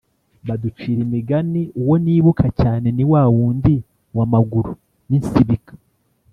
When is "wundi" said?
3.35-3.75